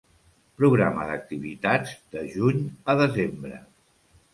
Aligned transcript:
Programa 0.61 1.05
d'activitats 1.11 1.95
de 2.17 2.27
juny 2.35 2.67
a 2.95 3.01
desembre. 3.07 3.67